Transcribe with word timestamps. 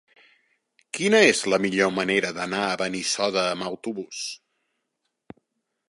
Quina 0.97 1.19
és 1.33 1.41
la 1.53 1.59
millor 1.67 1.93
manera 1.99 2.33
d'anar 2.39 2.63
a 2.71 2.81
Benissoda 2.83 3.47
amb 3.53 3.69
autobús? 3.71 4.27